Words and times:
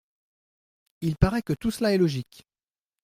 Il 1.01 1.15
paraît 1.15 1.43
que 1.43 1.53
tout 1.53 1.69
cela 1.69 1.93
est 1.93 1.99
logique. 1.99 2.47